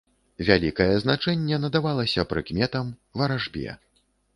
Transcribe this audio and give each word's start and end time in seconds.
Вялікае 0.47 0.87
значэнне 1.03 1.61
надавалася 1.67 2.27
прыкметам, 2.35 2.93
варажбе. 3.21 3.81